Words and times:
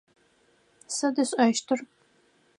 Сыд 0.95 1.15
ышӏэщтыр? 1.23 1.79